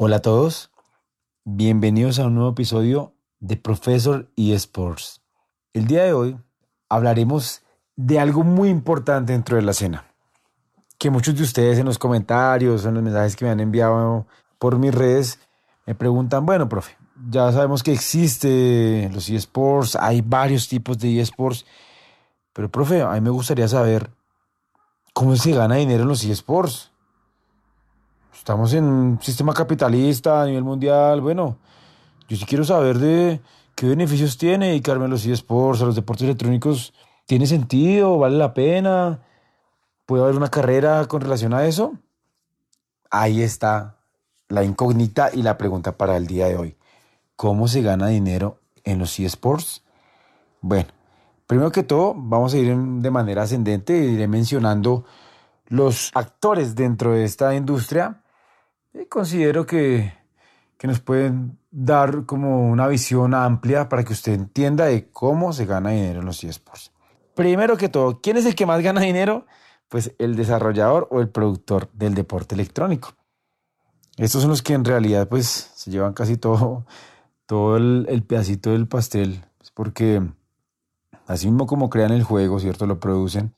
[0.00, 0.70] Hola a todos,
[1.44, 5.22] bienvenidos a un nuevo episodio de Professor eSports.
[5.72, 6.38] El día de hoy
[6.88, 7.62] hablaremos
[7.96, 10.04] de algo muy importante dentro de la cena,
[10.98, 14.28] que muchos de ustedes en los comentarios, en los mensajes que me han enviado
[14.60, 15.40] por mis redes,
[15.84, 16.96] me preguntan, bueno, profe,
[17.28, 21.66] ya sabemos que existe los eSports, hay varios tipos de eSports,
[22.52, 24.12] pero profe, a mí me gustaría saber
[25.12, 26.92] cómo se gana dinero en los eSports.
[28.34, 31.58] Estamos en un sistema capitalista a nivel mundial, bueno,
[32.28, 33.40] yo sí quiero saber de
[33.74, 36.92] qué beneficios tiene dedicarme a los eSports, los deportes electrónicos.
[37.26, 38.18] ¿Tiene sentido?
[38.18, 39.20] ¿Vale la pena?
[40.06, 41.94] ¿Puede haber una carrera con relación a eso?
[43.10, 43.96] Ahí está
[44.48, 46.76] la incógnita y la pregunta para el día de hoy.
[47.36, 49.82] ¿Cómo se gana dinero en los eSports?
[50.60, 50.88] Bueno,
[51.46, 55.04] primero que todo, vamos a ir de manera ascendente y iré mencionando
[55.68, 58.22] los actores dentro de esta industria.
[58.94, 60.12] Y considero que,
[60.76, 65.66] que nos pueden dar como una visión amplia para que usted entienda de cómo se
[65.66, 66.92] gana dinero en los eSports.
[67.34, 69.46] Primero que todo, ¿quién es el que más gana dinero?
[69.88, 73.14] Pues el desarrollador o el productor del deporte electrónico.
[74.16, 76.84] Estos son los que en realidad pues se llevan casi todo,
[77.46, 80.22] todo el, pedacito del pastel, pues, porque
[81.26, 82.86] así mismo como crean el juego, ¿cierto?
[82.86, 83.54] Lo producen,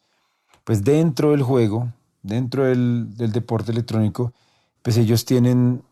[0.64, 4.34] pues dentro del juego, dentro del, del deporte electrónico,
[4.82, 5.82] pues ellos tienen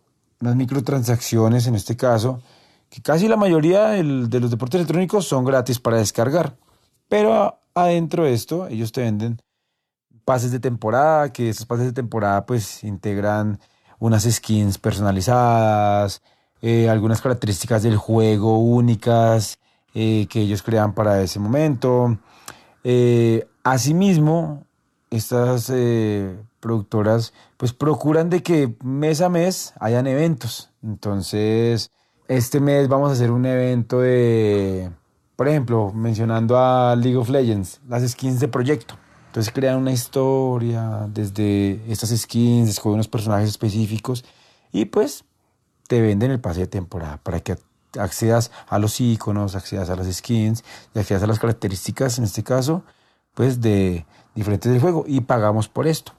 [0.41, 2.41] unas microtransacciones en este caso,
[2.89, 6.57] que casi la mayoría de los deportes electrónicos son gratis para descargar.
[7.09, 9.41] Pero adentro de esto, ellos te venden
[10.25, 13.59] pases de temporada, que esos pases de temporada pues integran
[13.99, 16.23] unas skins personalizadas,
[16.61, 19.59] eh, algunas características del juego únicas
[19.95, 22.19] eh, que ellos crean para ese momento.
[22.85, 24.67] Eh, asimismo,
[25.11, 25.73] estas
[26.61, 30.71] productoras pues procuran de que mes a mes hayan eventos.
[30.83, 31.91] Entonces,
[32.29, 34.91] este mes vamos a hacer un evento de,
[35.37, 38.97] por ejemplo, mencionando a League of Legends, las skins de proyecto.
[39.29, 44.25] Entonces crean una historia desde estas skins, escogen unos personajes específicos
[44.73, 45.25] y pues
[45.87, 47.57] te venden el pase de temporada para que
[47.99, 50.65] accedas a los iconos, accedas a las skins
[50.95, 52.85] y accedas a las características, en este caso,
[53.39, 54.05] pues de
[54.35, 56.11] diferentes del juego y pagamos por esto.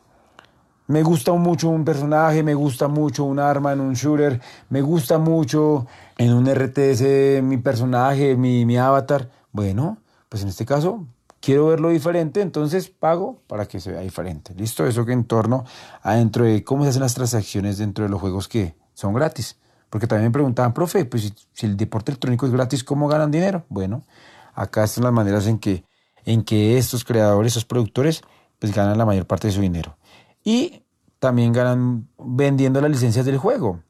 [0.87, 5.17] Me gusta mucho un personaje, me gusta mucho un arma en un shooter, me gusta
[5.17, 5.85] mucho
[6.17, 9.29] en un RTS mi personaje, mi, mi avatar.
[9.51, 9.97] Bueno,
[10.29, 11.07] pues en este caso
[11.41, 14.53] quiero verlo diferente, entonces pago para que se vea diferente.
[14.55, 14.87] ¿Listo?
[14.87, 15.65] Eso que en torno
[16.01, 19.57] a dentro de cómo se hacen las transacciones dentro de los juegos que son gratis.
[19.89, 23.65] Porque también me preguntaban, profe, pues si, el deporte electrónico es gratis, ¿cómo ganan dinero?
[23.67, 24.05] Bueno,
[24.53, 25.83] acá están las maneras en que,
[26.29, 28.21] en que estos creadores, estos productores,
[28.59, 29.97] pues ganan la mayor parte de su dinero.
[30.43, 30.83] Y
[31.17, 33.81] también ganan vendiendo las licencias del juego,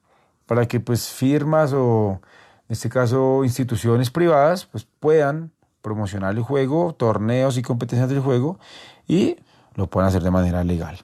[0.46, 2.22] para que pues firmas o
[2.70, 5.52] en este caso instituciones privadas pues puedan
[5.82, 8.58] promocionar el juego, torneos y competencias del juego
[9.06, 9.36] y
[9.76, 10.98] lo pueden hacer de manera legal.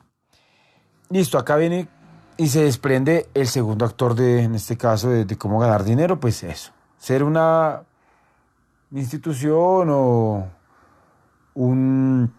[1.09, 1.89] Listo, acá viene
[2.37, 6.43] y se desprende el segundo actor de, en este caso, de, cómo ganar dinero, pues
[6.43, 7.83] eso, ser una
[8.91, 10.54] institución o
[11.55, 12.31] un,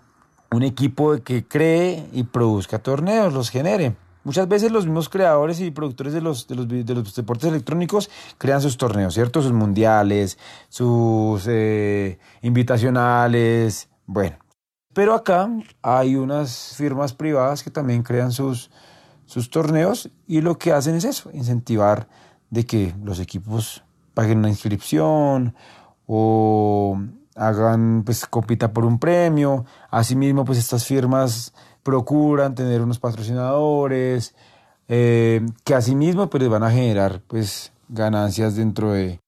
[0.53, 3.97] un equipo que cree y produzca torneos, los genere.
[4.23, 8.11] Muchas veces los mismos creadores y productores de los, de los, de los deportes electrónicos
[8.39, 9.41] crean sus torneos, ¿cierto?
[9.41, 10.37] Sus mundiales,
[10.69, 14.37] sus eh, invitacionales, bueno.
[14.93, 15.49] Pero acá
[15.81, 18.71] hay unas firmas privadas que también crean sus,
[19.27, 22.09] sus torneos y lo que hacen es eso, incentivar
[22.51, 23.85] de que los equipos
[24.15, 25.55] paguen una inscripción
[26.07, 26.99] o
[27.37, 28.27] hagan, pues
[28.73, 29.65] por un premio.
[29.91, 31.53] Asimismo, pues estas firmas
[31.83, 34.35] procuran tener unos patrocinadores
[34.89, 39.21] eh, que asimismo pues van a generar pues ganancias dentro de,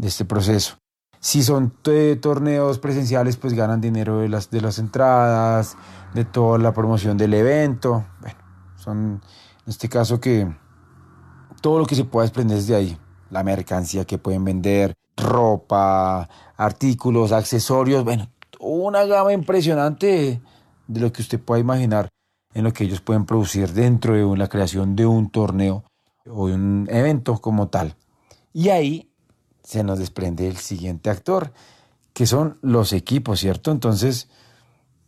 [0.00, 0.76] este proceso.
[1.20, 1.72] Si son
[2.20, 5.76] torneos presenciales, pues ganan dinero de las, de las entradas,
[6.12, 8.04] de toda la promoción del evento.
[8.20, 8.38] Bueno,
[8.76, 9.22] son
[9.66, 10.46] en este caso que
[11.62, 12.98] todo lo que se pueda desprender de ahí.
[13.34, 20.40] La mercancía que pueden vender, ropa, artículos, accesorios, bueno, una gama impresionante
[20.86, 22.10] de lo que usted pueda imaginar
[22.54, 25.82] en lo que ellos pueden producir dentro de la creación de un torneo
[26.30, 27.96] o de un evento como tal.
[28.52, 29.10] Y ahí
[29.64, 31.52] se nos desprende el siguiente actor,
[32.12, 33.72] que son los equipos, ¿cierto?
[33.72, 34.28] Entonces,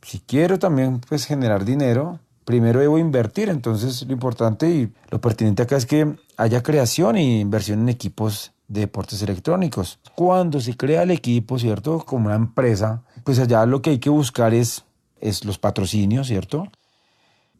[0.02, 3.50] si quiero también pues generar dinero, primero debo invertir.
[3.50, 8.52] Entonces, lo importante y lo pertinente acá es que haya creación e inversión en equipos
[8.68, 9.98] de deportes electrónicos.
[10.14, 11.98] Cuando se crea el equipo, ¿cierto?
[11.98, 14.86] Como una empresa, pues allá lo que hay que buscar es
[15.20, 16.68] es los patrocinios, ¿cierto?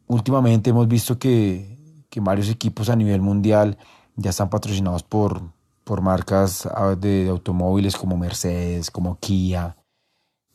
[0.07, 1.75] Últimamente hemos visto que,
[2.19, 3.77] varios equipos a nivel mundial
[4.15, 5.39] ya están patrocinados por,
[5.83, 9.75] por marcas ah, de, automóviles como Mercedes, como Kia,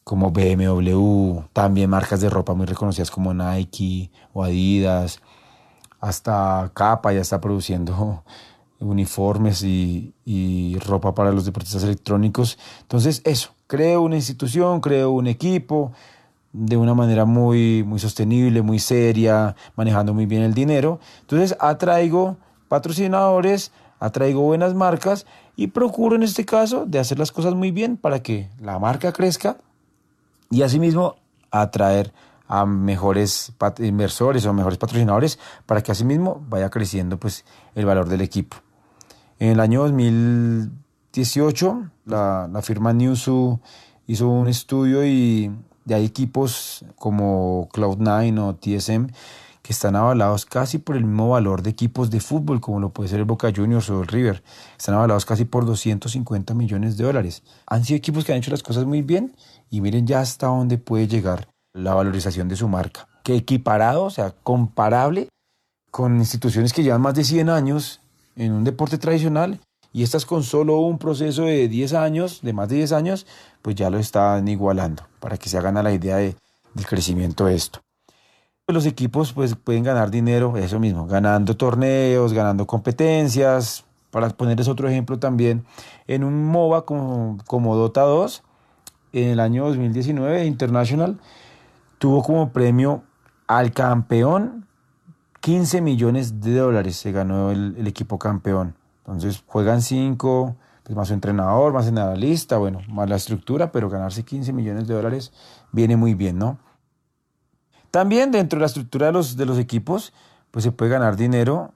[0.05, 5.21] como BMW, también marcas de ropa muy reconocidas como Nike o Adidas,
[6.01, 8.25] hasta Capa ya está produciendo
[8.81, 10.13] uniformes y,
[10.85, 12.59] ropa para los deportistas electrónicos.
[12.81, 15.93] Entonces, eso, creo una institución, creo un equipo
[16.53, 20.99] de una manera muy, muy sostenible, muy seria, manejando muy bien el dinero.
[21.21, 22.37] Entonces, atraigo
[22.69, 23.71] patrocinadores,
[24.01, 28.23] atraigo buenas marcas y procuro en este caso de hacer las cosas muy bien para
[28.23, 29.59] que la marca crezca
[30.53, 31.17] y asimismo
[31.51, 32.13] atraer
[32.47, 38.21] a mejores inversores o mejores patrocinadores para que asimismo vaya creciendo pues el valor del
[38.21, 38.59] equipo.
[39.39, 43.59] En el año 2018 la, la firma Newsu
[44.07, 45.51] hizo un estudio y
[45.87, 49.07] ya hay equipos como Cloud9 o TSM
[49.63, 53.09] que están avalados casi por el mismo valor de equipos de fútbol, como lo puede
[53.09, 54.43] ser el Boca Juniors o el River.
[54.77, 57.43] Están avalados casi por 250 millones de dólares.
[57.67, 59.35] Han sido equipos que han hecho las cosas muy bien
[59.71, 63.07] y miren ya hasta dónde puede llegar la valorización de su marca.
[63.23, 65.29] Que equiparado, o sea, comparable
[65.93, 68.01] con instituciones que llevan más de 100 años
[68.35, 69.61] en un deporte tradicional
[69.93, 73.27] y estas con solo un proceso de 10 años, de más de 10 años,
[73.61, 76.35] pues ya lo están igualando, para que se hagan a la idea de,
[76.75, 77.83] del crecimiento de esto
[78.69, 83.85] los equipos pues pueden ganar dinero, eso mismo, ganando torneos, ganando competencias.
[84.11, 85.65] Para ponerles otro ejemplo también,
[86.07, 88.43] en un MOBA como, como Dota 2,
[89.15, 91.19] en el año 2019, International
[91.99, 93.05] tuvo como premio
[93.47, 94.67] al campeón
[95.43, 98.77] 15 millones de dólares se ganó el, equipo campeón.
[98.99, 104.25] Entonces juegan 5, pues más su entrenador, más analista, bueno, más la estructura, pero ganarse
[104.25, 105.33] 15 millones de dólares
[105.73, 106.59] viene muy bien, ¿no?
[107.93, 110.15] También dentro de la estructura de los, de los equipos,
[110.51, 111.73] pues se puede ganar dinero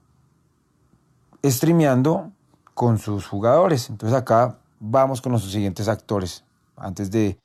[1.44, 2.32] streameando
[2.72, 3.90] con sus jugadores.
[3.90, 6.42] Entonces acá vamos con los siguientes actores,
[6.74, 7.38] antes de,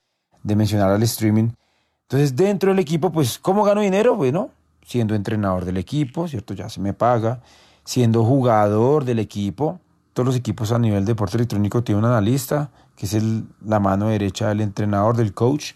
[0.44, 1.50] mencionar al streaming.
[2.04, 4.16] Entonces dentro del equipo, pues ¿cómo gano dinero?
[4.16, 4.52] Bueno,
[4.86, 6.54] siendo entrenador del equipo, ¿cierto?
[6.54, 7.42] Ya se me paga.
[7.84, 9.82] Siendo jugador del equipo.
[10.14, 13.18] Todos los equipos a nivel de deporte electrónico tienen un analista, que es
[13.66, 15.74] la mano derecha del entrenador, del coach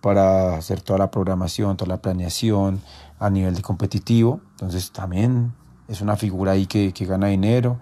[0.00, 2.80] para hacer toda la programación, toda la planeación
[3.18, 4.40] a nivel de competitivo.
[4.52, 5.52] Entonces también
[5.88, 7.78] es una figura ahí que, que gana dinero.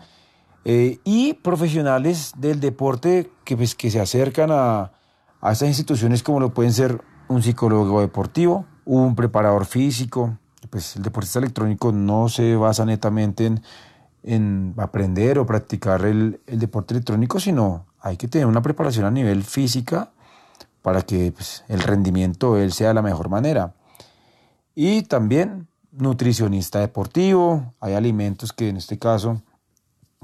[0.65, 4.93] Eh, y profesionales del deporte que, pues, que se acercan a,
[5.41, 10.39] a estas instituciones como lo pueden ser un psicólogo deportivo, un preparador físico.
[10.71, 13.63] Pues el deportista electrónico no se basa netamente en,
[14.25, 19.11] en aprender o practicar el, el deporte electrónico, sino hay que tener una preparación a
[19.11, 20.11] nivel física,
[20.89, 23.75] para que pues, el rendimiento de él sea de la mejor manera.
[24.75, 29.43] Y también nutricionista deportivo, hay alimentos que en este caso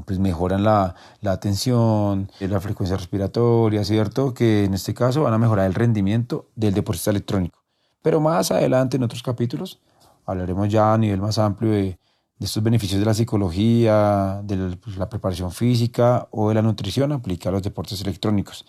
[0.06, 4.32] pues mejoran la, la atención, la frecuencia respiratoria, ¿cierto?
[4.32, 7.62] Que en este caso van a mejorar el rendimiento del deportista electrónico.
[8.00, 9.82] Pero más adelante en otros capítulos
[10.25, 11.99] hablaremos ya a nivel más amplio de,
[12.40, 17.50] estos beneficios de la psicología, de pues, la, preparación física o de la nutrición aplicada
[17.50, 18.64] a los deportes electrónicos.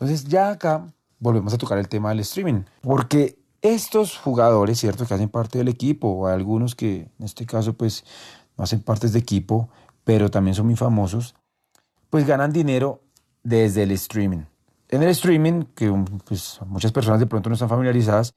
[0.00, 0.86] Entonces ya acá
[1.18, 5.06] volvemos a tocar el tema del streaming, porque estos jugadores, ¿cierto?
[5.06, 8.04] Que hacen parte del equipo, o algunos que en este caso pues
[8.56, 9.68] no hacen partes de equipo,
[10.02, 11.34] pero también son muy famosos,
[12.08, 13.02] pues ganan dinero
[13.42, 14.44] desde el streaming.
[14.88, 15.92] En el streaming, que
[16.26, 18.32] pues, muchas personas de pronto no están familiarizadas,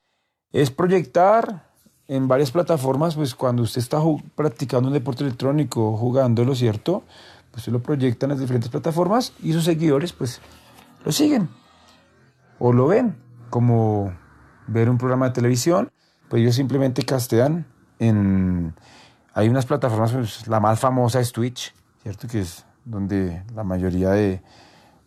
[0.52, 1.72] es proyectar
[2.08, 4.00] en varias plataformas, pues cuando usted está
[4.36, 7.04] practicando un deporte electrónico, jugándolo, ¿cierto?
[7.52, 10.42] Pues se lo proyectan en las diferentes plataformas y sus seguidores pues
[11.06, 11.50] lo siguen
[12.66, 13.18] o lo ven
[13.50, 14.14] como
[14.68, 15.92] ver un programa de televisión,
[16.30, 17.68] pues ellos simplemente castean
[18.00, 18.74] en...
[19.34, 22.26] Hay unas plataformas, pues, la más famosa es Twitch, ¿cierto?
[22.30, 24.42] Que es donde la mayoría de,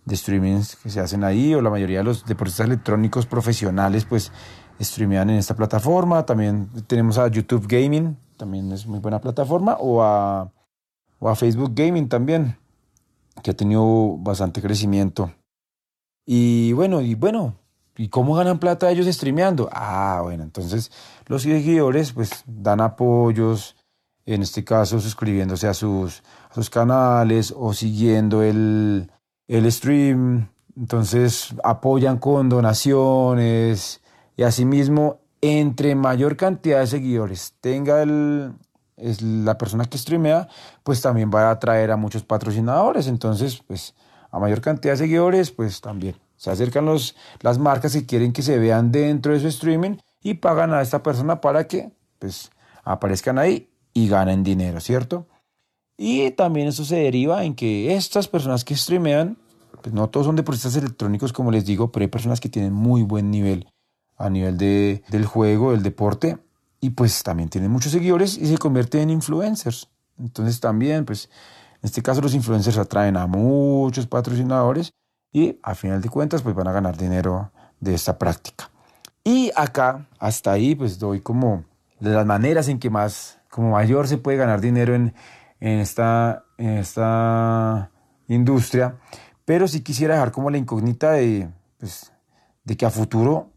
[0.04, 4.32] de streamings que se hacen ahí o la mayoría de los deportistas electrónicos profesionales pues
[4.78, 6.26] streamean en esta plataforma.
[6.26, 10.52] También tenemos a YouTube Gaming, también es muy buena plataforma, o a,
[11.18, 12.58] o a Facebook Gaming también,
[13.42, 15.32] que ha tenido bastante crecimiento.
[16.26, 17.54] Y bueno, y bueno,
[17.97, 19.68] ¿y cómo ganan plata ellos streameando?
[19.73, 20.90] Ah, bueno, entonces
[21.26, 23.76] los seguidores pues dan apoyos,
[24.26, 29.11] en este caso suscribiéndose a sus, sus canales o siguiendo el,
[29.47, 34.02] el stream, entonces apoyan con donaciones
[34.37, 38.52] y asimismo entre mayor cantidad de seguidores tenga el,
[38.97, 40.49] es la persona que streamea,
[40.83, 43.06] pues también va a atraer a muchos patrocinadores.
[43.06, 43.95] Entonces, pues
[44.37, 48.43] a mayor cantidad de seguidores, pues también se acercan los, las marcas que quieren que
[48.43, 52.50] se vean dentro de su streaming y pagan a esta persona para que pues
[52.85, 55.26] aparezcan ahí y ganen dinero, ¿cierto?
[55.97, 59.38] Y también eso se deriva en que estas personas que streamean,
[59.81, 63.05] pues no todos son deportistas electrónicos como les digo, pero hay personas que tienen muy
[63.05, 63.66] buen nivel
[64.19, 66.37] a nivel de, del juego, del deporte,
[66.78, 69.88] y pues también tienen muchos seguidores y se convierten en influencers.
[70.19, 71.31] Entonces también, pues
[71.87, 74.93] este caso los influencers atraen a muchos patrocinadores
[75.33, 78.71] y a final de cuentas pues van a ganar dinero de esta práctica.
[79.25, 81.64] Y acá, hasta ahí, pues doy como
[82.00, 85.14] de las maneras en que más, como mayor se puede ganar dinero en,
[85.61, 87.90] en, esta, en esta
[88.28, 88.99] industria.
[89.45, 92.12] Pero sí quisiera dejar como la incógnita de, pues,
[92.64, 93.50] de que a futuro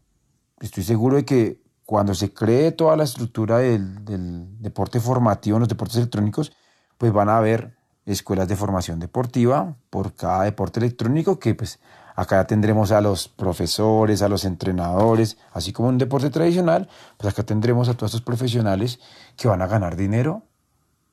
[0.60, 5.60] estoy seguro de que cuando se cree toda la estructura del, del deporte formativo en
[5.60, 6.52] los deportes electrónicos,
[6.98, 11.80] pues van a haber escuelas de formación deportiva por cada deporte electrónico que pues
[12.16, 17.42] acá tendremos a los profesores, a los entrenadores, así como un deporte tradicional, pues acá
[17.42, 19.00] tendremos a todos estos profesionales
[19.36, 20.42] que van a ganar dinero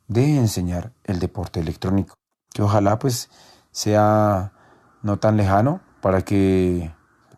[0.08, 2.16] de enseñar el deporte electrónico.
[2.54, 3.30] Que ojalá pues
[3.72, 4.54] sea
[5.02, 6.92] no tan lejano para que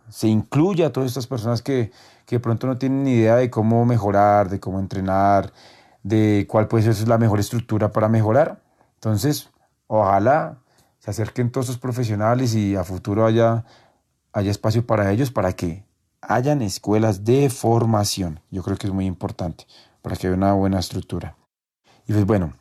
[0.10, 1.92] se incluya a todas estas personas que,
[2.26, 5.52] que pronto no tienen ni idea de cómo mejorar, de cómo entrenar,
[6.04, 8.62] de cuál puede ser la mejor estructura para mejorar
[9.00, 9.50] entonces,
[9.88, 10.58] ojalá
[11.00, 13.64] se acerquen todos esos profesionales y a futuro haya,
[14.34, 15.86] haya espacio para ellos para que
[16.22, 18.42] hayan escuelas de formación.
[18.52, 19.66] Yo creo que es muy importante
[20.02, 21.38] para que haya una buena estructura.
[22.08, 22.52] Y pues bueno,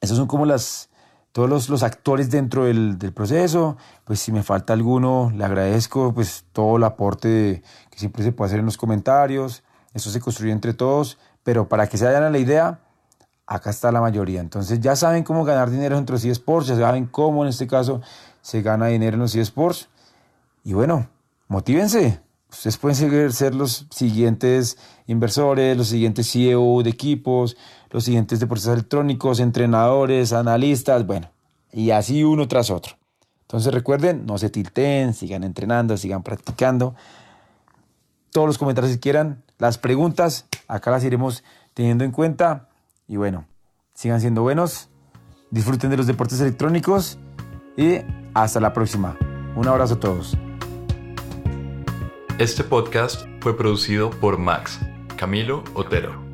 [0.00, 0.88] esos son como las,
[1.32, 3.76] todos los, los actores dentro del, del, proceso.
[4.04, 8.50] Pues si me falta alguno, le agradezco pues todo el aporte que siempre se puede
[8.50, 9.64] hacer en los comentarios.
[9.94, 12.85] Eso se construye entre todos, pero para que se hagan a la idea,
[13.46, 14.40] acá está la mayoría.
[14.40, 18.00] Entonces ya saben cómo ganar dinero en los eSports, ya saben cómo en este caso
[18.42, 19.88] se gana dinero en los eSports.
[20.64, 21.08] Y bueno,
[21.48, 22.20] motívense.
[22.50, 27.56] Ustedes pueden seguir, ser los siguientes inversores, los siguientes CEO de equipos,
[27.90, 31.28] los siguientes deportistas electrónicos, entrenadores, analistas, bueno,
[31.72, 32.94] y así uno tras otro.
[33.42, 36.94] Entonces recuerden, no se tilten, sigan entrenando, sigan practicando.
[38.30, 42.68] Todos los comentarios si quieran, las preguntas, acá las iremos teniendo en cuenta.
[43.08, 43.46] Y bueno,
[43.94, 44.90] sigan siendo buenos,
[45.50, 47.18] disfruten de los deportes electrónicos
[47.76, 47.98] y
[48.34, 49.16] hasta la próxima.
[49.54, 50.36] Un abrazo a todos.
[52.38, 54.78] Este podcast fue producido por Max
[55.16, 56.25] Camilo Otero.